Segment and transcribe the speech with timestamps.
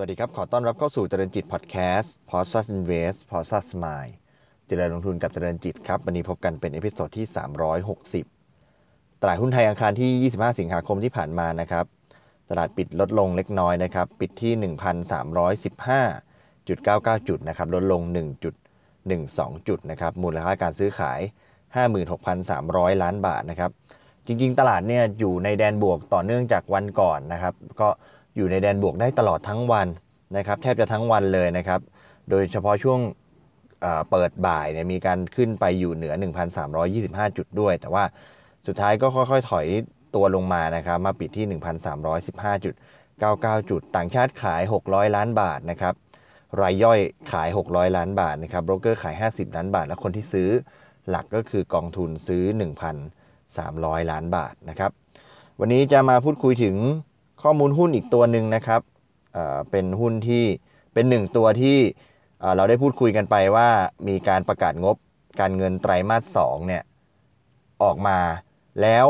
[0.00, 4.12] สวัสดีครับ ขอต้อนรับเข้าสู่เจริญจิตพอดแคสต์ p o s t u Invest p o s t u Smile
[4.66, 7.26] เจริญลงทุนกับเจริญจิตครับ วันนี้พบกันเป็น episode ที่
[8.24, 11.84] 360 ตลาดหุ้นไทยอังคารที่ 25 สิงหาคมที่ผ่านมานะครับ
[12.50, 14.52] ตลาดปิดลดลงเล็กน้อยนะครับ ปิดที่
[15.66, 18.00] 1,315.99 จุดนะครับ ลดลง
[18.84, 21.20] 1.12 จุดนะครับ มูลค่าการซื้อขาย
[22.30, 23.70] 56,300 ล้านบาทนะครับ
[24.26, 27.88] จริง ๆ ตลาดเนี่ยอยู่ในแดนบวกต่อเนื่องจากวันก่อนนะครับ ก็
[28.38, 29.88] อยู่ในแดนบวกได้ตลอดทั้งวัน
[30.36, 31.80] นะครับแทบจะทั้งวันเลยนะครับ
[32.30, 33.00] โดยเฉพาะช่วง
[34.10, 36.14] เปิดบ่ายเนี่ยมีการขึ้นไปอยู่เหนือ
[36.76, 38.04] 1,325 จุดด้วย แต่ว่า
[38.66, 39.66] สุดท้ายก็ค่อยๆ ถอย
[40.14, 41.46] ตัวลงมานะครับมาปิดที่
[42.60, 45.94] 1,315.99 จุด ต่างชาติขาย 600 ล้านบาทนะครับ
[46.60, 46.98] รายย่อย
[47.32, 50.48] ขาย 600 ล้านบาทนะครับโบรกเกอร์ขาย 50 ล้านบาท และคนที่ซื้อ
[51.10, 52.42] หลักก็คือกองทุนซื้อ
[53.28, 54.90] 1,300 ล้านบาทนะครับ
[55.60, 56.76] วันนี้จะมาพูดคุยถึง
[57.42, 58.80] ข้อมูลหุ้นอีกตัวหนึ่งนะครับ
[59.70, 60.44] เป็นหุ้นที่
[60.94, 61.78] เป็นหนึ่งตัวที่
[62.56, 63.68] เราได้พูดคุยกันไปว่า
[64.08, 64.96] มีการประกาศงบ
[65.40, 66.82] การเงินไตรมาสสองเนี่ย
[67.82, 68.18] ออกมา
[68.82, 69.06] แล้ว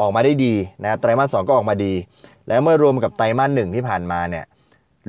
[0.00, 1.94] ออกมาได้ดีนะไตรมาสสก็ออกมาดี
[2.48, 4.44] แล้วเมื่อรวมกับไตรมาสหนึ่งที่ผ่านมาเนี่ย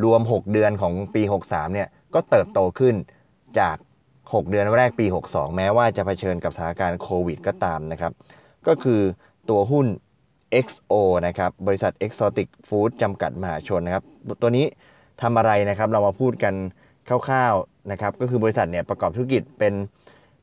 [0.04, 2.96] รวม 6 เดือนของปี 63เนี่ยก็เติบโตขึ้น
[3.60, 3.78] จาก
[4.14, 8.12] 6 เดือนแรกปี 62 แม้ว่าจะเผชิญกับสถานการณ์โควิดก็ตามนะครับ
[8.68, 9.02] ก็คือ
[9.50, 9.88] ตัวหุ้น
[10.66, 10.94] XO
[11.28, 14.04] นะครับบริษัท Exotic Food จำกัดมหาชนนะครับ
[14.42, 14.66] ตัวนี้
[15.22, 16.54] ทำอะไรนะครับ เรามาพูดกัน
[17.08, 19.74] คร่าวๆนะครับ ก็คือบริษัทเนี่ยประกอบธุรกิจเป็น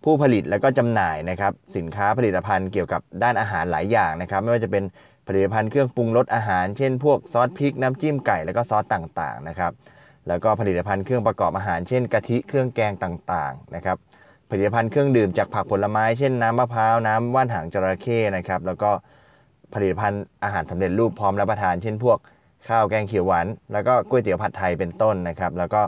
[0.04, 4.84] ผู้ผลิตและก็จำหน่ายนะครับ สินค้าผลิตภัณฑ์เกี่ยวกับด้านอาหารหลายอย่างนะครับ ไม่ว่าจะเป็น
[5.26, 9.72] ผลิตภัณฑ์เครื่องปรุงรสอาหาร เช่นพวกซอสพริกน้ำจิ้มไก่แล้วก็ซอสต่างๆนะครับ
[10.28, 13.96] แล้วก็ผลิตภัณฑ์เครื่องประกอบอาหารเช่นกะทิเครื่องแกงต่างๆนะครับ
[14.50, 18.90] ผลิตภัณฑ์เครื่องดื่มจากผักผลไม้เช่นน้ำมะพร้าวน้ำว่านหางจระเข้นะครับแล้วก็
[19.74, 22.18] ผลิตภัณฑ์อาหารสำเร็จรูปพร้อมรับประทาน เช่นพวก
[22.68, 25.80] ข้าวแกงเขียวหวาน แล้วก็ก๋วยเตี๋ยวผัดไทยเป็นต้นนะครับ แล้วก็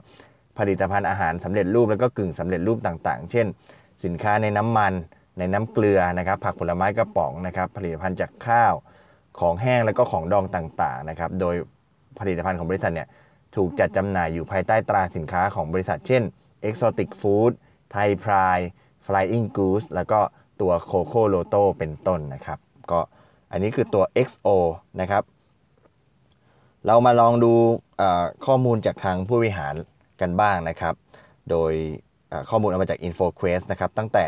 [0.58, 3.46] ผลิตภัณฑ์อาหารสำเร็จรูปแล้วก็กึ่งสำเร็จรูปต่างๆ เช่น
[4.04, 4.92] สินค้าในน้ำมัน
[5.38, 8.74] ในน้ำเกลือนะครับ ผักผลไม้กระป๋องนะครับ ผลิตภัณฑ์จากข้าว
[9.40, 11.54] ของแห้งแล้วก็ของดองต่างๆนะครับ โดย
[12.20, 13.08] ผลิตภัณฑ์ของบริษัทเนี่ย
[13.56, 16.22] ถูกจัดจำหน่ายอยู่ภายใต้ตราสินค้าของบริษัท เช่น
[16.68, 17.52] Exotic Food
[17.92, 18.58] ไทยพราย
[19.06, 20.20] Flying Goose แล้วก็
[20.60, 22.58] ตัว Coco Loto เป็นต้นนะครับ
[22.90, 23.00] ก็
[23.52, 24.48] อันนี้คือตัว XO
[25.00, 25.22] นะครับ
[26.86, 27.52] เรามาลองดู
[28.46, 29.74] ข้อมูลจากทางผู้บริหาร
[30.20, 30.94] กันบ้างนะครับ
[31.50, 31.72] โดย
[32.50, 34.26] ข้อมูลเอามาจาก InfoQuest นะครับ ตั้งแต่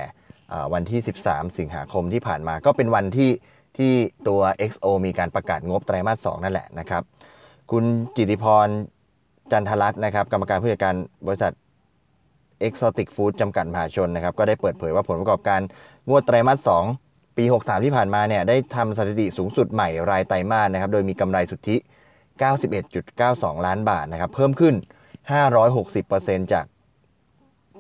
[0.73, 3.31] วันที่ 13 สิงหาคมที่ผ่านมา ก็เป็นวันที่
[3.79, 3.93] ที่
[4.29, 4.41] ตัว
[4.71, 7.03] XO มีการประกาศงบไตรมาส 2 นั่นแหละนะครับ
[7.71, 7.85] คุณ
[8.17, 8.69] จิติพร
[9.53, 10.95] จันทรัตน์นะครับ กรรมการผู้จัดการ
[11.27, 11.53] บริษัท
[12.67, 15.61] Exotic Food จำกัดมหาชนนะครับ ก็ได้เปิดเผยว่าผลประกอบการ
[16.09, 17.02] งวดไตรมาส 2
[17.37, 21.77] ปี 63 ที่ผ่านมาเนี่ยได้ทำสถิติสูงสุดใหม่รายไตรมาสนะครับโดยมีกำไรสุทธิ
[22.51, 24.75] 91.92 ล้านบาทนะครับเพิ่มขึ้น
[25.63, 26.65] 560%จาก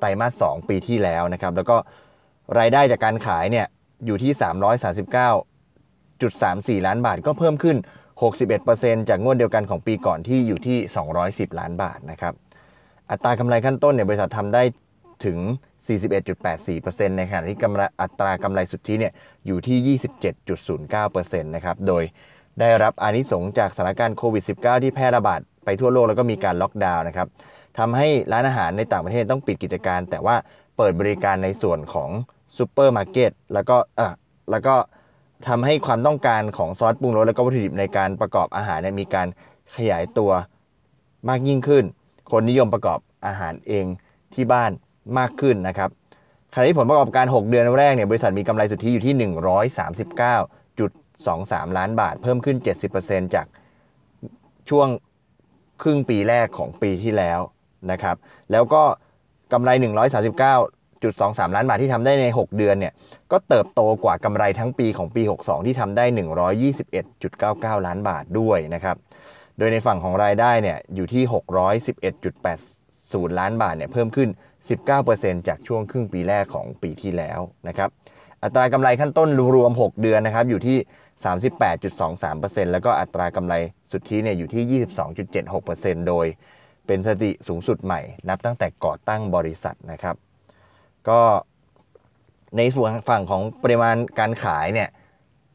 [0.00, 1.76] ไตรมาส 2 ปีที่แล้วนะครับแล้วก็
[2.58, 3.66] รายได้จากการขายเนี่ย
[4.06, 4.32] อยู่ที่
[6.78, 7.76] 339.34 ล้านบาท ก็เพิ่มขึ้น
[8.42, 10.78] 61%จากงวดเดียวกันของปีก่อนที่อยู่ที่
[11.18, 12.34] 210 ล้านบาทนะครับ
[13.10, 14.62] อัตรากำไรขั้นต้นเนี่ยบริษัททำได้
[15.24, 15.38] ถึง
[15.88, 19.12] 41.84%ในขณะที่กำไรอัตรากำไรสุทธิเนี่ย
[19.46, 19.98] อยู่ที่
[20.54, 22.02] 27.09%นะครับ โดย
[22.60, 27.28] ได้รับอานิสงจากสถานการณ์โควิด -19 ที่แพร่ระบาดไปทั่วโลกแล้วก็มีการล็อกดาวน์นะครับ
[27.78, 30.36] ทำให้ร้านอาหารในต่างประเทศต้องปิดกิจการ แต่ว่า
[30.76, 32.10] เปิดบริการในส่วนของ
[32.56, 34.08] ซูเปอร์มาร์เก็ตแล้วก็อะ
[34.50, 34.74] แล้วก็
[35.48, 39.28] ทำให้ความต้องการของซอสปรุงรสและก็วัตถุดิบในการประกอบอาหารเนี่ยมีการ
[39.76, 40.30] ขยายตัว
[41.28, 41.84] มากยิ่งขึ้น
[42.30, 43.86] คนนิยมประกอบอาหารเอง
[44.34, 44.70] ที่บ้าน
[45.18, 45.90] มากขึ้นนะครับ
[46.54, 49.14] ขณะที่ผลประกอบการ 6 เดือนแรกเนี่ยบริษัทมีกำไรสุทธิอยู่ที่
[51.68, 52.56] 139.23 ล้านบาท เพิ่มขึ้น
[52.94, 53.46] 70%จาก
[54.70, 54.88] ช่วง
[55.82, 57.40] ครึ่งปีแรกของปีที่แล้ว
[57.90, 58.16] นะครับ
[58.52, 58.82] แล้วก็
[59.52, 59.70] กำไร
[60.42, 62.92] 139.23 ล้านบาทที่ทำได้ใน 6 เดือนเนี่ย
[63.32, 66.04] ก็เติบโตกว่ากำไรทั้งปีของปี 62 ที่ทำได้
[67.00, 68.96] 121.99 ล้านบาทด้วยนะครับ
[69.58, 71.22] โดยในฝั่งของรายได้เนี่ยอยู่ที่
[73.30, 74.28] 611.80 ล้านบาทเนี่ยเพิ่มขึ้น
[74.70, 77.90] 19%จากช่วงครึ่งปีแรกของปีที่แล้วนะครับ
[78.42, 80.78] อัตรากำไรขั้นต้นรวม 6 เดือนนะครับ อยู่ที่
[82.00, 83.54] 38.23%แล้วก็อัตรากำไร
[83.92, 84.82] สุทธิเนี่ยอยู่ที่
[85.42, 86.26] 22.76%โดย
[86.86, 90.16] เป็นสถิติสูงสุดใหม่ นับตั้งแต่ก่อตั้งบริษัทนะครับ
[91.08, 91.20] ก็
[92.56, 94.88] ในส่วนฝั่งของปริมาณการขายเนี่ย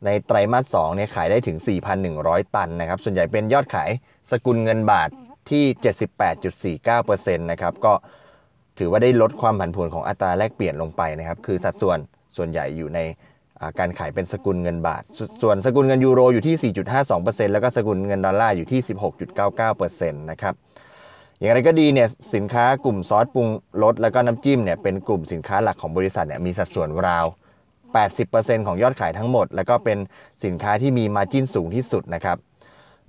[0.06, 1.58] ในไตรมาส2เนี่ยขายได้ถึง
[2.06, 3.90] 4,100 ตันนะครับ ส่วนใหญ่เป็นยอดขาย
[4.32, 5.10] สกุลเงินบาท
[5.50, 5.64] ที่
[6.96, 7.94] 78.49%นะครับ ก็
[8.80, 11.98] ถือว่าได้ลดความผันผวนของอัตราแลกเปลี่ยนลงไปนะครับ คือสัดส่วน
[12.38, 13.00] ส่วนใหญ่อยู่ใน
[13.80, 15.04] การขายเป็นสกุลเงินบาท
[15.42, 16.74] ส่วนสกุลเงินยูโรอยู่ที่
[17.10, 18.80] 4.52%แล้วก็สกุลเงินดอลลาร์อยู่ที่
[19.50, 20.54] 16.99%นะครับ
[21.40, 23.48] อย่างไรก็ดีเนี่ยสินค้ากลุ่มซอสปรุง
[23.84, 27.26] รสแล้วก็น้ำจิ้มเนี่ยเป็นกลุ่มสินค้าหลักของบริษัทเนี่ยมีสัดส่วนราว
[27.96, 29.98] 80%ของยอดขายทั้งหมด แล้วก็เป็น
[30.46, 32.38] สินค้าที่มีมาจิ้นสูงที่สุดนะครับ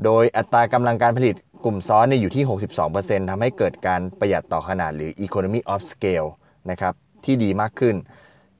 [0.05, 1.35] โดยอัตรากำลังการผลิต
[1.65, 2.45] กลุ่มซอสเนี่ยอยู่ที่
[2.89, 6.29] 62%ทำให้เกิดการประหยัดต่อขนาดหรือ economy of scale
[6.71, 6.95] นะครับ
[7.25, 7.95] ที่ดีมากขึ้น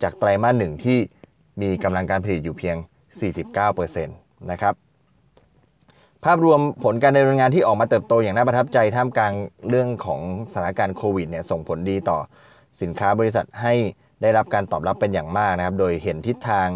[0.03, 0.99] จากไตรมาสหนึ่งที่
[1.63, 2.77] มีกำลังการผลิตอยู่เพียง
[3.43, 4.75] 49%นะครับ
[6.25, 9.33] ภาพรวมผลการดำเนินงานที่ออกมาเติบโตอย่างน่าประทับใจท่ามกลาง
[9.69, 10.21] เรื่องของ
[10.53, 12.19] สถานการณ์โควิดเนี่ยส่งผลดีต่อ
[12.83, 13.75] สินค้าบริษัทให้
[14.23, 16.69] ได้รับการตอบรับเป็นอย่างมากนะครับ โดยเห็นทิศทาง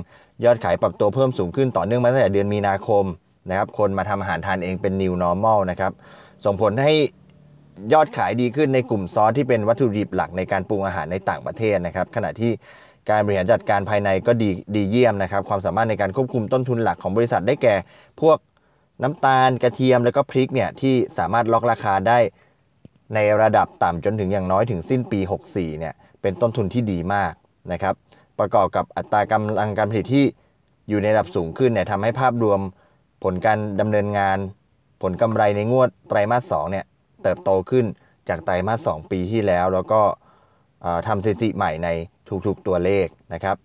[0.45, 3.05] ยอดขายปรับตัวเพิ่มสูงขึ้นต่อเนื่องมาตั้งแต่เดือนมีนาคม
[3.51, 5.93] นะครับคนมาทำอาหารทานเองเป็น new normal นะครับ
[6.45, 6.95] ส่งผลให้
[7.93, 12.53] ยอดขายดีขึ้นในกลุ่มซอสที่เป็นวัตถุดิบหลักในการปรุงอาหารในต่างประเทศนะครับ ขณะที่
[13.11, 17.75] การบริหารจัดการภายในก็ดีดีเยี่ยมนะครับ ความสามารถในการควบคุมต้นทุนหลักของบริษัทได้แก่
[18.21, 18.39] พวก
[19.03, 22.19] น้ำตาลกระเทียมแล้วก็พริกเนี่ยที่สามารถล็อกราคาได้
[23.15, 27.33] ในระดับต่ำจนถึงอย่างน้อยถึงสิ้นปี 64เนี่ยเป็นต้นทุนที่ดีมาก
[27.73, 27.95] นะครับ
[28.39, 30.25] ประกอบกับอัตรากำลังการผลิตที่
[30.89, 32.61] อยู่ในระดับสูงขึ้นเนี่ยทำให้ภาพรวม
[33.23, 34.39] ผลการดำเนินงาน
[35.03, 36.85] ผลกำไรในงวดไตรมาส2เนี่ย
[37.23, 37.85] เติบโตขึ้น
[38.29, 40.01] จากไตรมาส2ปีที่แล้ว แล้วก็
[41.07, 41.89] ทำสถิติใหม่ใน
[42.47, 43.57] ทุกๆตัวเลขนะครับ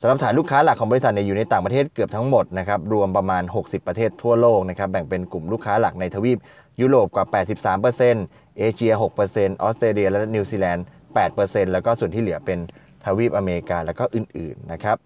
[0.00, 6.38] สำหรับฐานลูกค้าหลักของบริษัทเนี่ยอยู่ในต่างประเทศเกือบทั้งหมดนะครับรวมประมาณ 60 ประเทศทั่วโลกนะครับแบ่งเป็นกลุ่มลูกค้าหลักในทวีป
[6.80, 7.24] ยุโรปกว่า
[7.72, 8.92] 83%เอเชีย
[9.26, 10.84] 6%ออสเตรเลีย และนิวซีแลนด์
[11.28, 12.58] 8%แล้วก็ส่วนที่เหลือเป็น
[13.04, 14.96] ทวีปอเมริกา แล้วก็อื่นๆนะครับ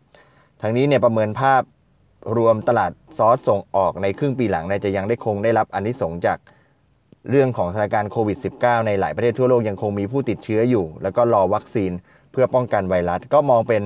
[0.62, 1.62] ทั้งนี้เนี่ยประเมินภาพ
[2.36, 6.38] รวมตลาดซอสส่งออกในครึ่งปีหลังเนี่ยจะยังได้คงได้รับอันนี้สงจาก
[7.30, 11.92] เรื่องของสถานการณ์โควิด -19 ในหลายประเทศทั่วโลกยังคงมีผู้ติดเชื้ออยู่ แล้วก็รอวัคซีน
[12.32, 13.82] เพื่อป้องกันไวรัส ก็มองเป็น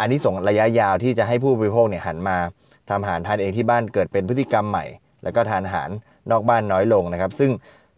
[0.00, 2.36] อันนี้ส่งระยะยาวที่จะให้ผู้บริโภคเนี่ยหันมา
[2.90, 4.84] ทำอาหารทานเองที่บ้านเกิดเป็นพฤติกรรมใหม่
[5.22, 5.88] แล้วก็ทานอาหาร
[6.30, 7.50] นอกบ้านน้อยลงนะครับ ซึ่ง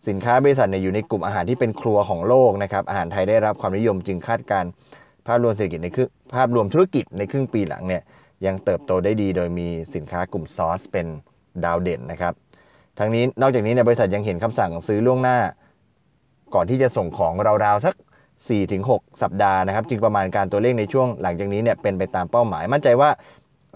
[0.08, 4.64] สินค้าบริษัทเนี่ยอยู่ในกลุ่มอาหารที่เป็นครัวของโลกนะครับอาหารไทยได้รับความนิยมจึงคาดการ
[5.26, 8.02] ภาพรวมเศรษฐกิจในครึ่งภาพรวมธุรกิจในครึ่งปีหลังเนี่ย
[8.46, 11.06] ยังเติบโตได้ดีโดยมีสินค้ากลุ่มซอสเป็น
[11.64, 12.34] ดาวเด่นนะครับ
[12.98, 15.38] ทั้งนี้นอกจากนี้ในบริษัทยังเห็นคำสั่งซื้อล่วงหน้า
[16.54, 17.32] ก่อนที่จะส่งของ
[17.64, 17.94] ราวๆสัก
[18.58, 23.10] 4-6 สัปดาห์นะครับ จึงประมาณการตัวเลขในช่วงหลังจากนี้เนี่ยเป็นไปตามเป้าหมาย มั่นใจว่า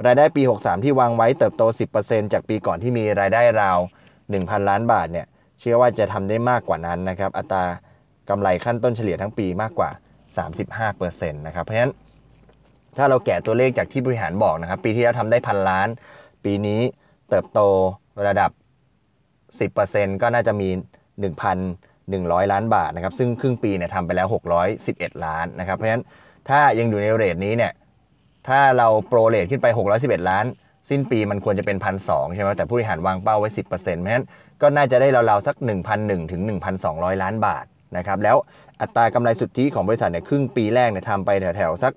[0.06, 1.62] รายได้ปี 63 ที่วางไว้เติบโต
[1.98, 3.78] 10%จากปีก่อนที่มีรายได้ราว
[4.24, 5.26] 1,000 ล้านบาทเนี่ย
[5.60, 7.64] เชื่อว่าจะทำได้มากกว่านั้นนะครับ อัตรา
[8.28, 9.90] กำไรขั้นต้นเฉลี่ยทั้งปีมากกว่า
[10.80, 11.92] 35%นะครับเพราะฉะนั้น
[12.96, 15.88] ถ้าเราแกะตัวเลขจากที่บริหารบอกนะครับ ปีที่แล้วทำได้พันล้าน
[16.44, 16.80] ปีนี้
[17.28, 17.60] เติบโต
[18.26, 18.50] ระดับ
[19.56, 20.68] 10%ก็น่าจะมี
[21.60, 24.26] 1,100 ล้านบาทนะครับ ซึ่งครึ่งปีเนี่ยทำไปแล้ว
[24.76, 26.04] 611 ล้านนะครับ เพราะฉะนั้น
[26.48, 27.72] ถ้ายังอยู่ในเรทนี้เนี่ย
[28.48, 29.66] ถ้าเราโปรเรทขึ้นไป
[29.98, 30.44] 611 ล้าน
[30.90, 34.26] สิ้นปีมันควรจะเป็นพันสใช่ไหมแต่ผู้บริหารวางเป้าไว้ 10%เพราะฉะนั้น
[34.62, 35.56] ก็น่าจะได้ราวๆสัก
[35.94, 36.42] 1,001ถึง
[36.82, 37.64] 1,200 ล้านบาท
[37.96, 38.36] นะครับ แล้ว
[38.80, 41.92] อัตรากำไรสุทธิของบริษัทเนี่ยครึ่งปีแรกเนี่ยทำไปแถวๆสัก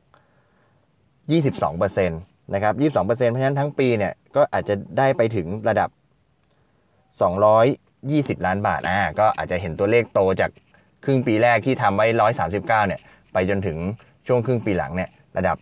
[1.31, 5.89] 22%นะครับ22%เพราะฉะนั้นทั้งปีเนี่ยก็อาจจะได้ไปถึงระดับ
[7.17, 10.51] 220 ล้านบาทอ่าก็อาจจะเห็นตัวเลขโตจาก
[11.05, 12.07] ครึ่งปีแรกที่ทำไว้
[12.43, 13.01] 139 เนี่ย
[13.33, 13.77] ไปจนถึง
[14.27, 15.57] ช่วงครึ่งปีหลังเนี่ยระดับ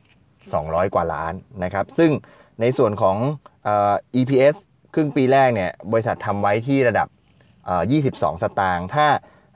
[0.46, 1.34] 200 กว่าล้าน
[1.64, 2.12] นะครับ ซึ่ง
[2.62, 3.18] ในส่วนของ
[4.20, 4.56] EPS
[4.94, 7.08] ครึ่งปีแรกเนี่ยบริษัททำไว้ที่ระดับ
[8.22, 9.08] 22 สตางค์ถ้า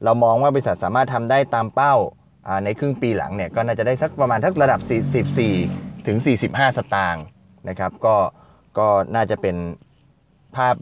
[0.04, 1.96] เรามองว่าบริษัทสามารถทำได้ตามเป้า
[2.66, 7.26] ในครึ่งปีหลังเนี่ยก็น่าจะได้สักประมาณทักระดับ 44 ถึง 45 สตางค์
[7.70, 8.16] นะครับ ก็
[8.78, 9.56] ก็น่าจะเป็น
[10.56, 10.76] ภาพ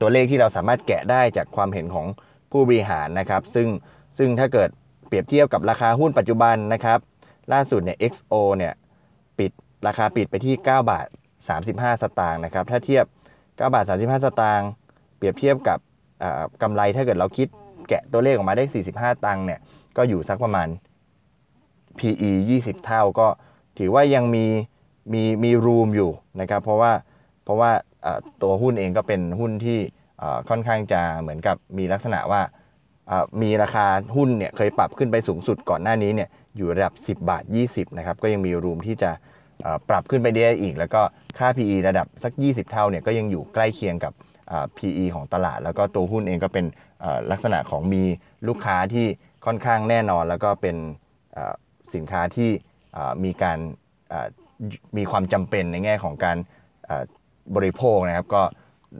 [0.00, 2.06] ตัวเลขที่เราสามารถแกะได้จากความเห็นของ
[2.50, 3.68] ผู้บริหารนะครับ ซึ่ง
[4.18, 4.70] ซึ่งถ้าเกิด
[5.06, 6.98] เปรียบเทียบกับราคาหุ้นปัจจุบันนะครับ
[7.52, 8.74] ล่าสุดเนี่ย XO เนี่ย
[9.38, 9.50] ปิด
[9.86, 11.06] ราคาปิดไปที่ 9 บาท
[11.54, 13.04] 35 สตางค์นะครับ ถ้าเทียบ
[13.38, 14.68] 9 บาท 35 สตางค์
[15.16, 15.78] เปรียบเทียบกับ
[16.62, 17.48] กำไรถ้าเกิดเราคิด
[17.88, 18.64] แกะตัวเลขออกมาได้
[18.94, 19.60] 45 ตังค์เนี่ย
[19.96, 20.68] ก็อยู่สักประมาณ
[21.98, 22.30] PE
[22.62, 23.26] 20 เท่าก็
[23.78, 24.46] ถือว่ายังมี
[25.12, 26.10] มีมีรูมอยู่
[26.40, 26.92] นะครับเพราะว่า
[27.44, 27.70] เพราะว่า
[28.42, 29.78] ตัวหุ้นเองก็เป็นหุ้นที่
[30.48, 32.42] ค่อนข้างจะเหมือนกับมีลักษณะว่า
[33.42, 33.86] มีราคา
[34.16, 39.10] หุ้นเนี่ยเคยปรับขึ้นไปสูงสุดก่อนหน้านี้เนี่ยอยู่ระดับ 10 บาท 20นะครับก็ยังมีรูมที่จะ
[39.88, 41.02] ปรับขึ้นไปได้อีก แล้วก็
[41.38, 44.12] ค่า PE ระดับสัก 20 เท่าเนี่ยก็ยังอยู่ใกล้เคียงกับ
[44.76, 46.66] PE ของตลาด แล้วก็ตัวหุ้นเองก็เป็น
[47.30, 48.02] ลักษณะของมี
[48.48, 49.06] ลูกค้าที่
[49.46, 50.76] ค่อนข้างแน่นอน แล้วก็เป็น
[51.94, 52.50] สินค้าที่
[53.24, 53.58] มีการ
[54.96, 56.36] มีความจำเป็นในแง่ของการ
[57.56, 58.42] บริโภคนะครับ ก็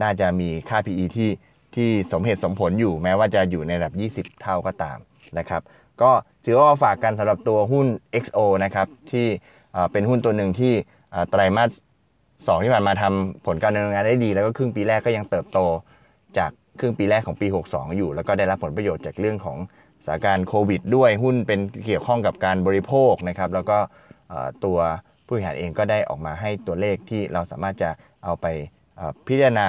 [0.03, 1.31] น่าจะมีค่า PE ที่
[1.75, 4.99] ที่สมเหตุสมผลอยู่แม้ว่าจะอยู่ในระดับ 20 เท่าก็ตาม
[5.39, 5.63] นะครับ
[6.03, 6.11] ก็
[6.45, 7.87] ถือว่าฝากกันสำหรับตัวหุ้น
[8.23, 9.27] XO นะครับที่
[9.93, 10.73] เป็นหุ้นตัวหนึ่งที่
[11.31, 11.71] ไตรมาส
[12.47, 15.59] สองที่ผ่านมาทำผลการดำเนินงานได้ดี แล้วก็ครึ่งปีแรกก็ยังเติบโต
[16.39, 19.59] จากครึ่งปีแรกของปี 62 อยู่ แล้วก็ได้รับผลประโยชน์จากเรื่องของ
[20.05, 23.79] สถานการณ์โควิดด้วยหุ้นเป็นเกี่ยวข้องกับการบริโภคนะครับ แล้วก็
[24.65, 24.79] ตัว
[25.27, 27.91] ผู้บริหารเองก็ได้ออกมาให้ตัวเลขที่เราสามารถจะ
[28.25, 28.47] เอาไป
[29.27, 29.69] พิจารณา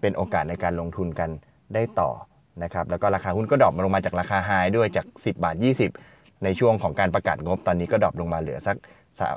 [0.00, 1.30] เป็นโอกาสในการลงทุนกัน
[1.74, 2.10] ได้ต่อ
[2.62, 5.56] นะครับ แล้วก็ราคาหุ้นก็ drop ลงมาจากราคา high ด้วยจาก 10 บาท
[6.00, 8.76] 20 ในช่วงของการประกาศงบตอนนี้ก็ drop ลงมาเหลือสัก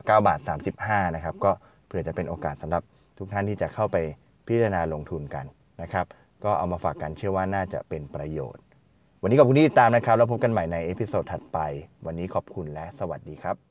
[0.09, 0.39] 9บาท
[0.77, 1.51] 35 นะครับ ก็
[1.87, 2.83] เผื่อจะเป็นโอกาสสำหรับ
[3.17, 3.97] ทุกท่านที่จะเข้าไป
[4.47, 5.45] พิจารณาลงทุนกัน
[5.81, 6.05] นะครับ
[6.43, 8.63] ก็เอามาฝากกันเชื่อว่าน่าจะเป็นประโยชน์
[9.23, 11.57] วันนี้ขอบคุณที่ติดตามนะครับ แล้วพบกันใหม่ในเอพิโซดถัดไป
[12.05, 13.70] วันนี้ขอบคุณและสวัสดีครับ